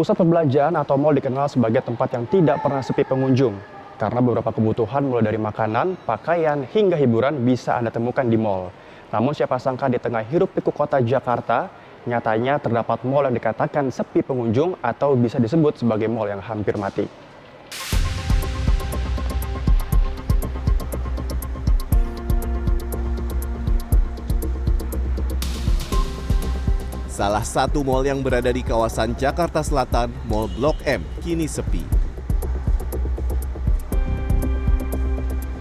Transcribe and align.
Pusat 0.00 0.16
perbelanjaan 0.24 0.80
atau 0.80 0.96
mall 0.96 1.12
dikenal 1.12 1.44
sebagai 1.52 1.84
tempat 1.84 2.08
yang 2.16 2.24
tidak 2.24 2.64
pernah 2.64 2.80
sepi 2.80 3.04
pengunjung. 3.04 3.52
Karena 4.00 4.24
beberapa 4.24 4.48
kebutuhan 4.48 5.04
mulai 5.04 5.28
dari 5.28 5.36
makanan, 5.36 6.08
pakaian, 6.08 6.64
hingga 6.64 6.96
hiburan 6.96 7.44
bisa 7.44 7.76
Anda 7.76 7.92
temukan 7.92 8.24
di 8.24 8.40
mall. 8.40 8.72
Namun 9.12 9.36
siapa 9.36 9.60
sangka 9.60 9.92
di 9.92 10.00
tengah 10.00 10.24
hiruk 10.24 10.56
pikuk 10.56 10.72
kota 10.72 11.04
Jakarta, 11.04 11.68
nyatanya 12.08 12.56
terdapat 12.64 13.04
mall 13.04 13.28
yang 13.28 13.36
dikatakan 13.36 13.92
sepi 13.92 14.24
pengunjung 14.24 14.80
atau 14.80 15.12
bisa 15.20 15.36
disebut 15.36 15.84
sebagai 15.84 16.08
mall 16.08 16.32
yang 16.32 16.40
hampir 16.40 16.80
mati. 16.80 17.04
Salah 27.20 27.44
satu 27.44 27.84
mal 27.84 28.00
yang 28.00 28.24
berada 28.24 28.48
di 28.48 28.64
kawasan 28.64 29.12
Jakarta 29.12 29.60
Selatan, 29.60 30.08
Mall 30.24 30.48
Blok 30.56 30.80
M, 30.88 31.04
kini 31.20 31.44
sepi. 31.44 31.84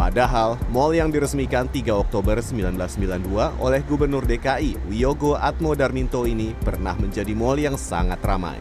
Padahal, 0.00 0.56
mal 0.72 0.96
yang 0.96 1.12
diresmikan 1.12 1.68
3 1.68 1.92
Oktober 1.92 2.40
1992 2.40 3.60
oleh 3.60 3.84
Gubernur 3.84 4.24
DKI 4.24 4.80
Wiyogo 4.88 5.36
Atmo 5.36 5.76
Darminto 5.76 6.24
ini 6.24 6.56
pernah 6.56 6.96
menjadi 6.96 7.36
mal 7.36 7.60
yang 7.60 7.76
sangat 7.76 8.24
ramai. 8.24 8.56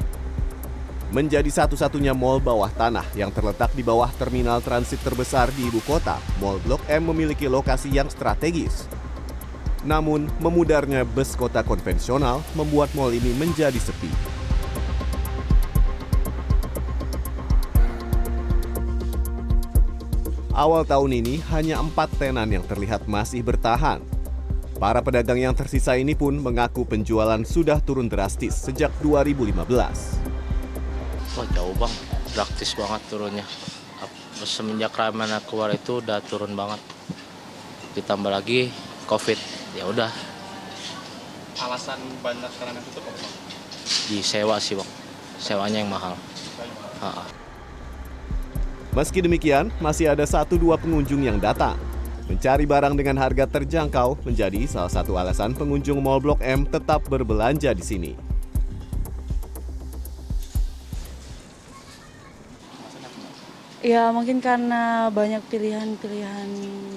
Menjadi 1.16 1.48
satu-satunya 1.48 2.12
mal 2.12 2.44
bawah 2.44 2.76
tanah 2.76 3.08
yang 3.16 3.32
terletak 3.32 3.72
di 3.72 3.88
bawah 3.88 4.12
terminal 4.20 4.60
transit 4.60 5.00
terbesar 5.00 5.48
di 5.56 5.72
ibu 5.72 5.80
kota, 5.88 6.20
Mall 6.44 6.60
Blok 6.68 6.84
M 6.92 7.08
memiliki 7.08 7.48
lokasi 7.48 7.88
yang 7.88 8.12
strategis, 8.12 8.84
namun, 9.82 10.30
memudarnya 10.38 11.02
bus 11.02 11.34
kota 11.34 11.66
konvensional 11.66 12.46
membuat 12.54 12.94
mal 12.94 13.10
ini 13.10 13.34
menjadi 13.34 13.78
sepi. 13.82 14.10
Awal 20.52 20.86
tahun 20.86 21.26
ini 21.26 21.42
hanya 21.50 21.82
empat 21.82 22.14
tenan 22.22 22.46
yang 22.52 22.62
terlihat 22.68 23.10
masih 23.10 23.42
bertahan. 23.42 24.04
Para 24.78 25.02
pedagang 25.02 25.40
yang 25.40 25.56
tersisa 25.58 25.98
ini 25.98 26.14
pun 26.14 26.38
mengaku 26.38 26.86
penjualan 26.86 27.42
sudah 27.42 27.82
turun 27.82 28.06
drastis 28.06 28.54
sejak 28.54 28.94
2015. 29.02 29.58
Wah 31.38 31.48
jauh 31.56 31.74
bang, 31.80 31.94
drastis 32.36 32.78
banget 32.78 33.02
turunnya. 33.10 33.46
Semenjak 34.42 34.94
Ramana 34.98 35.38
keluar 35.46 35.74
itu 35.74 36.02
udah 36.02 36.22
turun 36.26 36.54
banget. 36.58 36.82
Ditambah 37.98 38.30
lagi 38.34 38.74
COVID, 39.12 39.36
ya 39.76 39.84
udah. 39.92 40.08
Alasan 41.60 42.00
banyak 42.24 42.48
karena 42.48 42.80
tutup 42.80 43.04
apa? 43.04 43.20
Bang? 43.20 43.34
Disewa 44.08 44.56
sih 44.56 44.80
bang, 44.80 44.88
sewanya 45.36 45.84
yang 45.84 45.92
mahal. 45.92 46.16
Ha 47.04 47.12
-ha. 47.12 47.24
Meski 48.96 49.20
demikian, 49.20 49.68
masih 49.84 50.16
ada 50.16 50.24
satu 50.24 50.56
dua 50.56 50.80
pengunjung 50.80 51.28
yang 51.28 51.44
datang. 51.44 51.76
Mencari 52.32 52.64
barang 52.64 52.96
dengan 52.96 53.20
harga 53.20 53.44
terjangkau 53.52 54.16
menjadi 54.24 54.64
salah 54.64 54.88
satu 54.88 55.20
alasan 55.20 55.52
pengunjung 55.60 56.00
Mall 56.00 56.24
Blok 56.24 56.40
M 56.40 56.64
tetap 56.64 57.04
berbelanja 57.12 57.76
di 57.76 57.84
sini. 57.84 58.12
Ya 63.84 64.08
mungkin 64.16 64.40
karena 64.40 65.12
banyak 65.12 65.44
pilihan-pilihan 65.52 66.48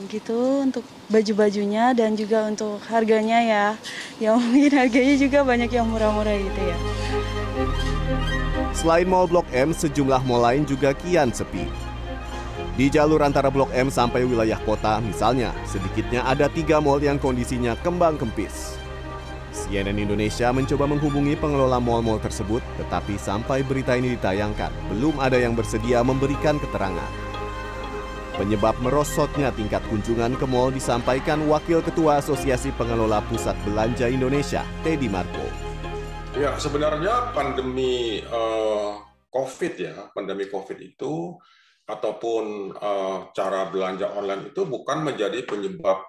gitu 0.06 0.66
untuk 0.66 0.84
baju-bajunya 1.10 1.92
dan 1.92 2.14
juga 2.14 2.48
untuk 2.48 2.80
harganya 2.88 3.38
ya. 3.40 3.66
Ya 4.20 4.36
mungkin 4.36 4.72
harganya 4.74 5.14
juga 5.18 5.42
banyak 5.42 5.70
yang 5.72 5.86
murah-murah 5.88 6.36
gitu 6.38 6.60
ya. 6.60 6.76
Selain 8.74 9.06
Mall 9.06 9.30
Blok 9.30 9.46
M, 9.54 9.70
sejumlah 9.70 10.26
mall 10.26 10.42
lain 10.42 10.66
juga 10.66 10.92
kian 10.92 11.30
sepi. 11.30 11.64
Di 12.74 12.90
jalur 12.90 13.22
antara 13.22 13.54
Blok 13.54 13.70
M 13.70 13.86
sampai 13.86 14.26
wilayah 14.26 14.58
kota, 14.66 14.98
misalnya, 14.98 15.54
sedikitnya 15.62 16.26
ada 16.26 16.50
tiga 16.50 16.82
mall 16.82 16.98
yang 16.98 17.22
kondisinya 17.22 17.78
kembang 17.86 18.18
kempis. 18.18 18.74
CNN 19.54 19.94
Indonesia 19.94 20.50
mencoba 20.50 20.90
menghubungi 20.90 21.38
pengelola 21.38 21.78
mal-mal 21.78 22.18
tersebut, 22.18 22.60
tetapi 22.82 23.14
sampai 23.14 23.62
berita 23.62 23.94
ini 23.94 24.18
ditayangkan, 24.18 24.74
belum 24.90 25.22
ada 25.22 25.38
yang 25.38 25.54
bersedia 25.54 26.02
memberikan 26.02 26.58
keterangan. 26.58 27.23
Penyebab 28.34 28.74
merosotnya 28.82 29.54
tingkat 29.54 29.78
kunjungan 29.86 30.34
ke 30.34 30.42
mal 30.42 30.74
disampaikan 30.74 31.46
Wakil 31.46 31.78
Ketua 31.86 32.18
Asosiasi 32.18 32.74
Pengelola 32.74 33.22
Pusat 33.30 33.54
Belanja 33.62 34.10
Indonesia, 34.10 34.66
Teddy 34.82 35.06
Marco. 35.06 35.46
Ya, 36.34 36.58
sebenarnya 36.58 37.30
pandemi 37.30 38.18
uh, 38.26 38.98
COVID 39.30 39.74
ya, 39.78 40.10
pandemi 40.10 40.50
COVID 40.50 40.78
itu 40.82 41.38
ataupun 41.86 42.74
uh, 42.74 43.30
cara 43.30 43.70
belanja 43.70 44.10
online 44.18 44.50
itu 44.50 44.66
bukan 44.66 45.06
menjadi 45.06 45.46
penyebab 45.46 46.02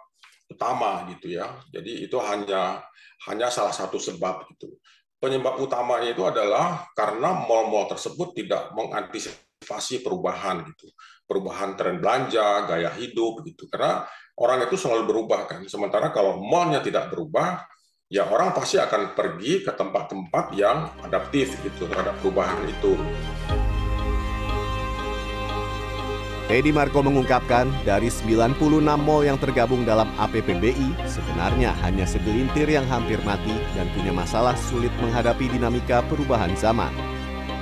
utama 0.49 1.05
gitu 1.13 1.37
ya. 1.37 1.61
Jadi 1.69 2.09
itu 2.09 2.17
hanya 2.25 2.81
hanya 3.29 3.53
salah 3.53 3.69
satu 3.69 4.01
sebab 4.01 4.49
itu. 4.49 4.73
Penyebab 5.21 5.61
utamanya 5.61 6.09
itu 6.09 6.25
adalah 6.25 6.89
karena 6.97 7.37
mal-mal 7.45 7.85
tersebut 7.85 8.33
tidak 8.33 8.73
mengantisipasi 8.73 9.44
perubahan 10.03 10.65
gitu, 10.67 10.91
perubahan 11.25 11.73
tren 11.79 11.97
belanja, 11.99 12.67
gaya 12.67 12.91
hidup 12.93 13.43
gitu. 13.47 13.67
Karena 13.71 14.05
orang 14.37 14.67
itu 14.67 14.75
selalu 14.75 15.07
berubah 15.07 15.47
kan. 15.47 15.61
Sementara 15.65 16.11
kalau 16.11 16.39
mallnya 16.43 16.83
tidak 16.83 17.09
berubah, 17.11 17.63
ya 18.11 18.27
orang 18.29 18.53
pasti 18.53 18.77
akan 18.77 19.17
pergi 19.17 19.65
ke 19.65 19.71
tempat-tempat 19.73 20.45
yang 20.53 20.91
adaptif 21.01 21.57
gitu 21.65 21.89
terhadap 21.89 22.15
perubahan 22.21 22.61
itu. 22.67 22.93
Teddy 26.45 26.69
Marco 26.69 27.01
mengungkapkan 27.01 27.65
dari 27.81 28.05
96 28.05 28.61
mall 29.01 29.25
yang 29.25 29.41
tergabung 29.41 29.81
dalam 29.81 30.05
APPBI, 30.13 30.93
sebenarnya 31.09 31.73
hanya 31.81 32.05
segelintir 32.05 32.69
yang 32.69 32.85
hampir 32.85 33.17
mati 33.25 33.57
dan 33.73 33.89
punya 33.97 34.13
masalah 34.13 34.53
sulit 34.53 34.93
menghadapi 35.01 35.49
dinamika 35.49 36.05
perubahan 36.05 36.53
zaman. 36.53 37.14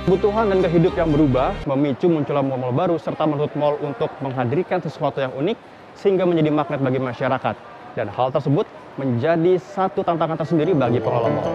Kebutuhan 0.04 0.52
dan 0.52 0.60
hidup 0.68 1.00
yang 1.00 1.08
berubah 1.08 1.56
memicu 1.64 2.12
munculnya 2.12 2.44
mall-mall 2.44 2.76
baru 2.76 3.00
serta 3.00 3.24
menuntut 3.24 3.56
mall 3.56 3.80
untuk 3.80 4.12
menghadirkan 4.20 4.76
sesuatu 4.84 5.16
yang 5.16 5.32
unik 5.32 5.56
sehingga 5.96 6.28
menjadi 6.28 6.52
magnet 6.52 6.84
bagi 6.84 7.00
masyarakat. 7.00 7.56
Dan 7.96 8.12
hal 8.12 8.28
tersebut 8.28 8.68
menjadi 9.00 9.56
satu 9.56 10.04
tantangan 10.04 10.36
tersendiri 10.36 10.76
bagi 10.76 11.00
pengelola 11.00 11.32
mall. 11.32 11.52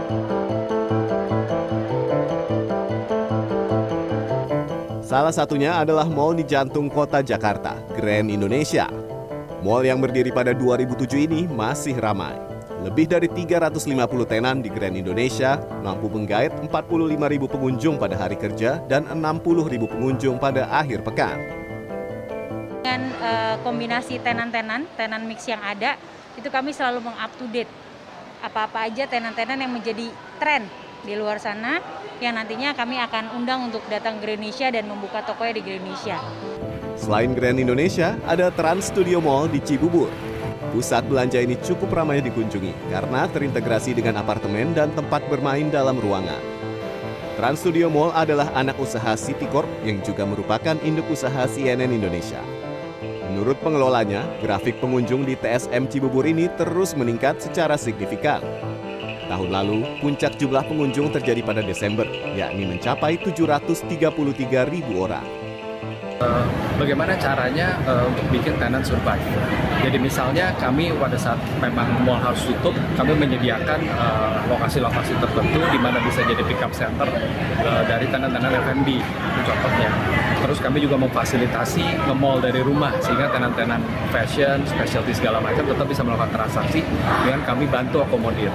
Salah 5.06 5.30
satunya 5.30 5.78
adalah 5.78 6.10
mall 6.10 6.34
di 6.34 6.42
jantung 6.42 6.90
kota 6.90 7.22
Jakarta, 7.22 7.78
Grand 7.94 8.34
Indonesia. 8.34 8.90
Mall 9.62 9.86
yang 9.86 10.02
berdiri 10.02 10.34
pada 10.34 10.58
2007 10.58 11.06
ini 11.30 11.46
masih 11.46 12.02
ramai. 12.02 12.49
Lebih 12.80 13.12
dari 13.12 13.28
350 13.28 13.92
tenan 14.24 14.64
di 14.64 14.72
Grand 14.72 14.96
Indonesia 14.96 15.60
mampu 15.84 16.08
menggait 16.08 16.48
45.000 16.64 17.20
pengunjung 17.52 18.00
pada 18.00 18.16
hari 18.16 18.40
kerja 18.40 18.80
dan 18.88 19.04
60.000 19.04 19.84
pengunjung 19.84 20.40
pada 20.40 20.64
akhir 20.72 21.04
pekan. 21.04 21.44
Dengan 22.80 23.12
uh, 23.20 23.56
kombinasi 23.68 24.24
tenan-tenan, 24.24 24.88
tenan 24.96 25.28
mix 25.28 25.44
yang 25.52 25.60
ada, 25.60 26.00
itu 26.40 26.48
kami 26.48 26.72
selalu 26.72 27.04
meng-up 27.04 27.36
to 27.36 27.52
date. 27.52 27.68
Apa-apa 28.40 28.88
aja 28.88 29.04
tenan-tenan 29.12 29.60
yang 29.60 29.76
menjadi 29.76 30.08
tren 30.40 30.64
di 31.04 31.20
luar 31.20 31.36
sana 31.44 31.84
yang 32.24 32.40
nantinya 32.40 32.72
kami 32.72 32.96
akan 32.96 33.36
undang 33.36 33.68
untuk 33.68 33.84
datang 33.92 34.24
ke 34.24 34.28
Indonesia 34.32 34.72
dan 34.72 34.88
membuka 34.88 35.20
tokonya 35.28 35.60
di 35.60 35.68
Indonesia. 35.68 36.16
Selain 36.96 37.36
Grand 37.36 37.60
Indonesia, 37.60 38.16
ada 38.24 38.48
Trans 38.56 38.88
Studio 38.88 39.20
Mall 39.20 39.52
di 39.52 39.60
Cibubur. 39.60 40.29
Pusat 40.70 41.10
belanja 41.10 41.42
ini 41.42 41.58
cukup 41.66 41.90
ramai 41.98 42.22
dikunjungi 42.22 42.94
karena 42.94 43.26
terintegrasi 43.26 43.98
dengan 43.98 44.22
apartemen 44.22 44.78
dan 44.78 44.94
tempat 44.94 45.26
bermain 45.26 45.66
dalam 45.74 45.98
ruangan. 45.98 46.38
Trans 47.42 47.66
Studio 47.66 47.90
Mall 47.90 48.14
adalah 48.14 48.54
anak 48.54 48.78
usaha 48.78 49.18
City 49.18 49.50
Corp 49.50 49.66
yang 49.82 49.98
juga 50.06 50.30
merupakan 50.30 50.78
induk 50.86 51.10
usaha 51.10 51.50
CNN 51.50 51.90
Indonesia. 51.90 52.44
Menurut 53.32 53.58
pengelolanya, 53.66 54.28
grafik 54.46 54.78
pengunjung 54.78 55.26
di 55.26 55.34
TSM 55.40 55.90
Cibubur 55.90 56.28
ini 56.30 56.52
terus 56.54 56.94
meningkat 56.94 57.42
secara 57.42 57.74
signifikan. 57.74 58.44
Tahun 59.26 59.50
lalu, 59.50 59.86
puncak 60.06 60.38
jumlah 60.38 60.66
pengunjung 60.70 61.10
terjadi 61.10 61.42
pada 61.42 61.66
Desember, 61.66 62.06
yakni 62.38 62.66
mencapai 62.70 63.18
733 63.22 64.70
ribu 64.70 65.02
orang. 65.02 65.49
Bagaimana 66.80 67.16
caranya 67.16 67.80
uh, 67.88 68.08
untuk 68.08 68.28
bikin 68.32 68.56
tenan 68.60 68.84
survive? 68.84 69.24
Jadi 69.80 69.96
misalnya 70.00 70.52
kami 70.60 70.92
pada 70.96 71.16
saat 71.16 71.40
memang 71.64 71.88
mall 72.04 72.20
harus 72.20 72.44
tutup, 72.44 72.76
kami 73.00 73.16
menyediakan 73.16 73.80
lokasi-lokasi 74.52 75.16
uh, 75.16 75.20
tertentu 75.24 75.60
di 75.72 75.80
mana 75.80 76.00
bisa 76.04 76.20
jadi 76.24 76.44
pickup 76.44 76.72
center 76.76 77.08
uh, 77.64 77.84
dari 77.88 78.08
tenan-tenan 78.08 78.52
F&B, 78.64 79.00
contohnya. 79.48 79.92
Terus 80.40 80.60
kami 80.60 80.84
juga 80.84 80.96
memfasilitasi 81.00 82.08
nge-mall 82.08 82.44
dari 82.44 82.64
rumah 82.64 82.96
sehingga 83.00 83.32
tenan-tenan 83.32 83.84
fashion, 84.12 84.64
specialty 84.68 85.12
segala 85.16 85.40
macam 85.44 85.68
tetap 85.68 85.88
bisa 85.88 86.04
melakukan 86.04 86.32
transaksi 86.32 86.84
dengan 87.28 87.44
kami 87.48 87.68
bantu 87.68 88.04
akomodir. 88.04 88.52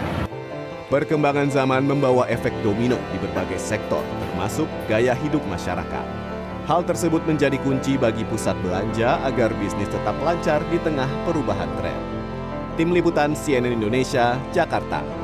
Perkembangan 0.88 1.49
zaman 1.49 1.84
membawa 1.84 2.28
efek 2.28 2.52
domino 2.60 3.00
di 3.08 3.17
berbagai 3.20 3.56
sektor, 3.56 4.05
termasuk 4.20 4.69
gaya 4.88 5.17
hidup 5.17 5.40
masyarakat. 5.49 6.23
Hal 6.64 6.81
tersebut 6.81 7.20
menjadi 7.28 7.61
kunci 7.61 8.00
bagi 8.00 8.25
pusat 8.25 8.56
belanja 8.64 9.20
agar 9.28 9.52
bisnis 9.61 9.84
tetap 9.93 10.16
lancar 10.25 10.64
di 10.72 10.81
tengah 10.81 11.05
perubahan 11.28 11.69
tren. 11.76 12.00
Tim 12.81 12.88
Liputan 12.88 13.37
CNN 13.37 13.76
Indonesia, 13.76 14.40
Jakarta. 14.49 15.23